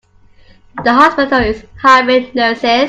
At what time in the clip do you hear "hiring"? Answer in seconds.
1.79-2.31